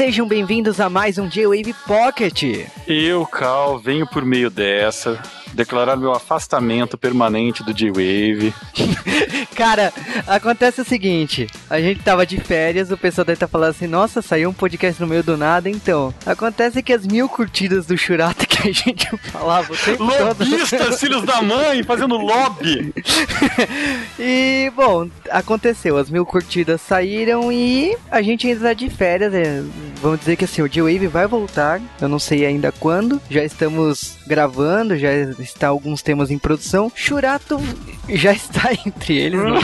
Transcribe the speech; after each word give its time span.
sejam 0.00 0.26
bem-vindos 0.26 0.80
a 0.80 0.88
mais 0.88 1.18
um 1.18 1.28
J-Wave 1.28 1.74
Pocket. 1.86 2.66
Eu, 2.88 3.26
Cal, 3.26 3.78
venho 3.78 4.06
por 4.06 4.24
meio 4.24 4.48
dessa 4.48 5.22
declarar 5.52 5.96
meu 5.96 6.12
afastamento 6.12 6.96
permanente 6.96 7.62
do 7.62 7.74
J-Wave. 7.74 8.54
Cara, 9.54 9.92
acontece 10.26 10.80
o 10.80 10.84
seguinte: 10.84 11.46
a 11.68 11.78
gente 11.80 12.02
tava 12.02 12.24
de 12.24 12.38
férias, 12.38 12.90
o 12.90 12.96
pessoal 12.96 13.26
deve 13.26 13.36
estar 13.36 13.46
tá 13.46 13.50
falando 13.50 13.70
assim, 13.70 13.86
nossa, 13.86 14.22
saiu 14.22 14.48
um 14.48 14.54
podcast 14.54 14.98
no 15.00 15.06
meio 15.06 15.22
do 15.22 15.36
nada, 15.36 15.68
então. 15.68 16.14
Acontece 16.24 16.82
que 16.82 16.94
as 16.94 17.06
mil 17.06 17.28
curtidas 17.28 17.84
do 17.84 17.98
Churata 17.98 18.46
que 18.60 18.68
a 18.68 18.72
gente 18.72 19.16
falava 19.18 19.72
o 19.72 19.76
tempo 19.76 20.04
Lobistas, 20.04 21.00
filhos 21.00 21.22
da 21.22 21.40
mãe, 21.42 21.82
fazendo 21.82 22.16
lobby! 22.16 22.92
e, 24.18 24.70
bom, 24.74 25.08
aconteceu, 25.30 25.96
as 25.96 26.10
mil 26.10 26.26
curtidas 26.26 26.80
saíram 26.80 27.50
e 27.50 27.96
a 28.10 28.20
gente 28.22 28.46
ainda 28.46 28.60
tá 28.60 28.72
de 28.72 28.90
férias, 28.90 29.32
é, 29.32 29.62
vamos 30.02 30.20
dizer 30.20 30.36
que 30.36 30.44
assim, 30.44 30.62
o 30.62 30.68
J-Wave 30.68 31.06
vai 31.06 31.26
voltar, 31.26 31.80
eu 32.00 32.08
não 32.08 32.18
sei 32.18 32.44
ainda 32.44 32.72
quando, 32.72 33.20
já 33.30 33.42
estamos 33.44 34.18
gravando, 34.26 34.96
já 34.96 35.12
está 35.12 35.68
alguns 35.68 36.02
temas 36.02 36.30
em 36.30 36.38
produção. 36.38 36.90
Churato 36.94 37.60
já 38.08 38.32
está 38.32 38.70
entre 38.86 39.18
eles. 39.18 39.40
Né? 39.40 39.60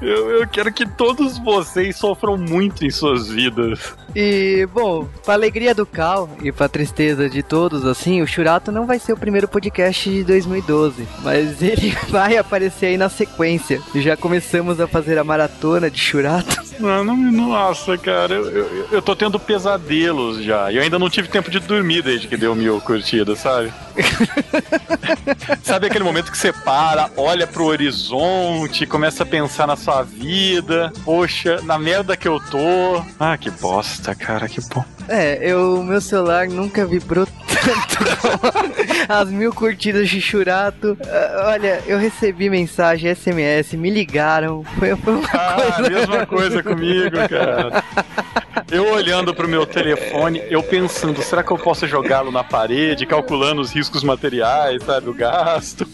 eu, 0.02 0.30
eu 0.30 0.48
quero 0.48 0.72
que 0.72 0.86
todos 0.86 1.38
vocês 1.38 1.96
sofram 1.96 2.36
muito 2.36 2.84
em 2.84 2.90
suas 2.90 3.28
vidas. 3.28 3.94
E, 4.14 4.68
bom, 4.72 5.08
pra 5.24 5.34
alegria 5.34 5.74
do 5.74 5.86
Cal 5.86 6.23
e 6.42 6.52
pra 6.52 6.68
tristeza 6.68 7.28
de 7.28 7.42
todos, 7.42 7.84
assim, 7.84 8.22
o 8.22 8.26
Churato 8.26 8.72
não 8.72 8.86
vai 8.86 8.98
ser 8.98 9.12
o 9.12 9.16
primeiro 9.16 9.48
podcast 9.48 10.08
de 10.08 10.24
2012, 10.24 11.06
mas 11.22 11.60
ele 11.62 11.96
vai 12.08 12.36
aparecer 12.36 12.86
aí 12.86 12.96
na 12.96 13.08
sequência. 13.08 13.80
Já 13.94 14.16
começamos 14.16 14.80
a 14.80 14.86
fazer 14.86 15.18
a 15.18 15.24
maratona 15.24 15.90
de 15.90 15.98
Churato. 15.98 16.62
Não, 16.78 17.04
não, 17.04 17.16
nossa, 17.16 17.96
cara, 17.96 18.34
eu, 18.34 18.50
eu, 18.50 18.88
eu 18.92 19.02
tô 19.02 19.14
tendo 19.14 19.38
pesadelos 19.38 20.42
já. 20.42 20.70
E 20.70 20.76
eu 20.76 20.82
ainda 20.82 20.98
não 20.98 21.08
tive 21.08 21.28
tempo 21.28 21.50
de 21.50 21.60
dormir 21.60 22.02
desde 22.02 22.28
que 22.28 22.36
deu 22.36 22.54
mil 22.54 22.80
curtidas, 22.80 23.38
sabe? 23.38 23.72
sabe 25.62 25.86
aquele 25.86 26.04
momento 26.04 26.30
que 26.30 26.38
você 26.38 26.52
para, 26.52 27.10
olha 27.16 27.46
pro 27.46 27.64
horizonte, 27.64 28.86
começa 28.86 29.22
a 29.22 29.26
pensar 29.26 29.66
na 29.66 29.76
sua 29.76 30.02
vida. 30.02 30.92
Poxa, 31.04 31.60
na 31.62 31.78
merda 31.78 32.16
que 32.16 32.28
eu 32.28 32.40
tô. 32.40 33.02
Ah, 33.18 33.36
que 33.38 33.50
bosta, 33.50 34.14
cara, 34.14 34.48
que 34.48 34.60
bom. 34.72 34.84
É, 35.08 35.38
eu, 35.42 35.82
meu 35.82 36.00
celular 36.00 36.48
nunca 36.48 36.86
vibrou 36.86 37.26
tanto 37.26 37.43
as 39.08 39.30
mil 39.30 39.52
curtidas 39.52 40.08
de 40.08 40.20
Churato. 40.20 40.92
Uh, 40.92 41.46
olha, 41.46 41.82
eu 41.86 41.98
recebi 41.98 42.50
mensagem, 42.50 43.14
SMS, 43.14 43.74
me 43.74 43.90
ligaram. 43.90 44.64
Foi, 44.78 44.96
foi 44.96 45.14
uma 45.14 45.28
ah, 45.32 45.56
coisa. 45.56 45.90
mesma 45.90 46.26
coisa 46.26 46.62
comigo, 46.62 47.16
cara. 47.28 47.84
Eu 48.70 48.92
olhando 48.92 49.34
pro 49.34 49.48
meu 49.48 49.66
telefone, 49.66 50.42
eu 50.48 50.62
pensando, 50.62 51.22
será 51.22 51.42
que 51.42 51.50
eu 51.50 51.58
posso 51.58 51.86
jogá-lo 51.86 52.30
na 52.30 52.42
parede, 52.42 53.06
calculando 53.06 53.60
os 53.60 53.72
riscos 53.72 54.02
materiais, 54.02 54.82
sabe, 54.82 55.10
o 55.10 55.14
gasto. 55.14 55.86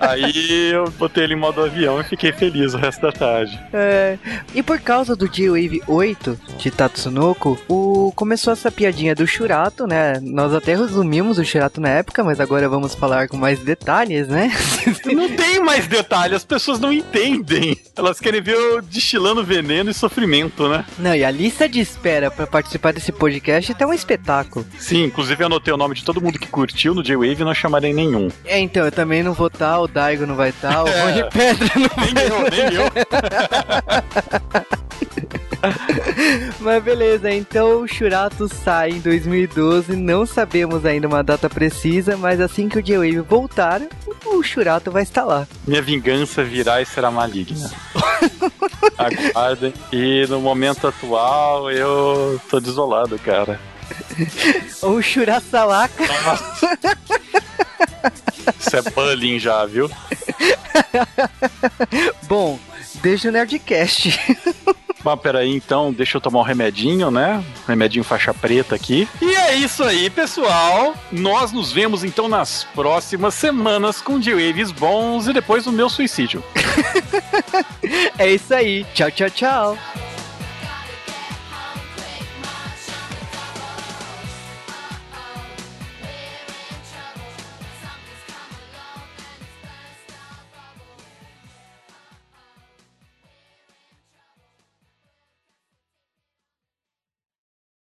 Aí 0.00 0.72
eu 0.72 0.90
botei 0.92 1.24
ele 1.24 1.34
em 1.34 1.36
modo 1.36 1.62
avião 1.62 2.00
e 2.00 2.04
fiquei 2.04 2.32
feliz 2.32 2.74
o 2.74 2.78
resto 2.78 3.02
da 3.02 3.12
tarde. 3.12 3.60
É, 3.72 4.18
e 4.54 4.62
por 4.62 4.80
causa 4.80 5.14
do 5.14 5.28
J-Wave 5.28 5.82
8 5.86 6.40
de 6.58 6.70
Tatsunoko, 6.70 7.58
o, 7.68 8.12
começou 8.16 8.52
essa 8.52 8.70
piadinha 8.70 9.14
do 9.14 9.26
Shurato, 9.26 9.86
né? 9.86 10.18
Nós 10.22 10.54
até 10.54 10.74
resumimos 10.74 11.38
o 11.38 11.44
Shurato 11.44 11.80
na 11.80 11.90
época, 11.90 12.24
mas 12.24 12.40
agora 12.40 12.68
vamos 12.68 12.94
falar 12.94 13.28
com 13.28 13.36
mais 13.36 13.60
detalhes, 13.60 14.28
né? 14.28 14.50
Não 15.06 15.28
tem 15.28 15.60
mais 15.60 15.86
detalhes, 15.86 16.36
as 16.36 16.44
pessoas 16.44 16.78
não 16.78 16.92
entendem. 16.92 17.76
Elas 17.96 18.18
querem 18.18 18.40
ver 18.40 18.54
eu 18.54 18.82
destilando 18.82 19.44
veneno 19.44 19.90
e 19.90 19.94
sofrimento, 19.94 20.68
né? 20.68 20.84
Não, 20.98 21.14
e 21.14 21.24
a 21.24 21.30
lista 21.30 21.68
de 21.68 21.80
espera 21.80 22.30
para 22.30 22.46
participar 22.46 22.92
desse 22.92 23.12
podcast 23.12 23.74
é 23.78 23.86
um 23.86 23.92
espetáculo. 23.92 24.64
Sim, 24.78 25.04
inclusive 25.04 25.44
anotei 25.44 25.72
o 25.72 25.76
nome 25.76 25.94
de 25.94 26.04
todo 26.04 26.20
mundo 26.20 26.38
que 26.38 26.48
curtiu 26.48 26.94
no 26.94 27.02
J-Wave 27.02 27.44
não 27.50 27.54
chamarei 27.54 27.92
nenhum. 27.92 28.28
É, 28.44 28.58
então, 28.58 28.84
eu 28.84 28.92
também 28.92 29.22
não 29.22 29.32
vou 29.34 29.48
estar, 29.48 29.80
o 29.80 29.88
Daigo 29.88 30.24
não 30.24 30.36
vai 30.36 30.50
estar, 30.50 30.84
o 30.84 30.88
é. 30.88 31.02
Rony 31.02 31.24
Pedra 31.30 31.70
não 31.74 31.90
nem 32.04 32.14
vai 32.14 32.26
eu, 32.26 32.50
nem 32.50 32.74
eu. 32.74 32.90
Mas 36.60 36.82
beleza, 36.82 37.30
então 37.30 37.82
o 37.82 37.88
Churato 37.88 38.48
sai 38.48 38.90
em 38.92 39.00
2012, 39.00 39.94
não 39.94 40.24
sabemos 40.24 40.86
ainda 40.86 41.06
uma 41.06 41.22
data 41.22 41.50
precisa, 41.50 42.16
mas 42.16 42.40
assim 42.40 42.66
que 42.66 42.78
o 42.78 42.82
J-Wave 42.82 43.20
voltar, 43.20 43.82
o 44.24 44.42
Churato 44.42 44.90
vai 44.90 45.02
estar 45.02 45.24
lá. 45.24 45.46
Minha 45.66 45.82
vingança 45.82 46.42
virá 46.42 46.80
e 46.80 46.86
será 46.86 47.10
maligna. 47.10 47.70
Aguardem. 48.96 49.74
E 49.92 50.26
no 50.30 50.40
momento 50.40 50.88
atual 50.88 51.70
eu 51.70 52.40
tô 52.48 52.58
desolado, 52.58 53.18
cara. 53.18 53.60
o 54.82 55.02
Churaçalaca. 55.02 56.04
Isso 58.70 58.88
é 58.88 58.90
bullying 58.90 59.38
já, 59.38 59.66
viu? 59.66 59.90
Bom, 62.28 62.58
desde 63.02 63.28
o 63.28 63.32
Nerdcast. 63.32 64.18
Mas 65.02 65.20
peraí, 65.20 65.56
então, 65.56 65.92
deixa 65.92 66.18
eu 66.18 66.20
tomar 66.20 66.40
um 66.40 66.42
remedinho, 66.42 67.10
né? 67.10 67.42
Remedinho 67.66 68.04
faixa 68.04 68.34
preta 68.34 68.74
aqui. 68.74 69.08
E 69.20 69.34
é 69.34 69.54
isso 69.56 69.82
aí, 69.82 70.10
pessoal. 70.10 70.94
Nós 71.10 71.52
nos 71.52 71.72
vemos 71.72 72.04
então 72.04 72.28
nas 72.28 72.64
próximas 72.74 73.34
semanas 73.34 74.02
com 74.02 74.20
D-Waves 74.20 74.70
bons 74.70 75.26
e 75.26 75.32
depois 75.32 75.66
o 75.66 75.72
meu 75.72 75.88
suicídio. 75.88 76.44
é 78.18 78.30
isso 78.30 78.54
aí. 78.54 78.84
Tchau, 78.92 79.10
tchau, 79.10 79.30
tchau. 79.30 79.78